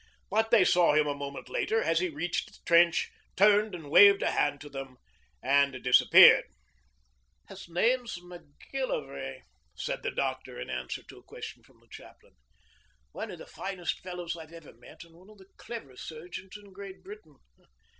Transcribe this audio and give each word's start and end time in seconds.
But 0.31 0.49
they 0.49 0.65
saw 0.65 0.93
him 0.95 1.05
a 1.05 1.13
moment 1.13 1.47
later 1.47 1.79
as 1.83 1.99
he 1.99 2.09
reached 2.09 2.47
the 2.47 2.57
trench, 2.65 3.11
turned 3.35 3.75
and 3.75 3.91
waved 3.91 4.23
a 4.23 4.31
hand 4.31 4.59
to 4.61 4.67
them, 4.69 4.97
and 5.43 5.73
disappeared. 5.83 6.45
'His 7.47 7.69
name's 7.69 8.19
Macgillivray,' 8.19 9.43
said 9.75 10.01
the 10.01 10.09
doctor, 10.09 10.59
in 10.59 10.71
answer 10.71 11.03
to 11.03 11.19
a 11.19 11.23
question 11.23 11.61
from 11.61 11.79
the 11.81 11.87
chaplain. 11.87 12.33
'One 13.11 13.29
of 13.29 13.37
the 13.37 13.45
finest 13.45 13.99
fellows 13.99 14.35
I've 14.35 14.51
ever 14.53 14.73
met, 14.73 15.03
and 15.03 15.13
one 15.13 15.29
of 15.29 15.37
the 15.37 15.45
cleverest 15.57 16.07
surgeons 16.07 16.57
in 16.57 16.71
Great 16.73 17.03
Britain. 17.03 17.35